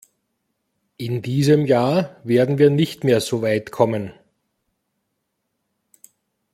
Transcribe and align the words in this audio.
In 0.97 1.21
diesem 1.21 1.67
Jahr 1.67 2.19
werden 2.23 2.57
wir 2.57 2.71
nicht 2.71 3.03
mehr 3.03 3.21
so 3.21 3.43
weit 3.43 3.71
kommen. 3.71 4.11